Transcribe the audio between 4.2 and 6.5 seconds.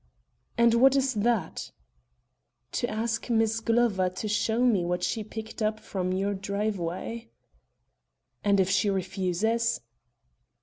show me what she picked up from your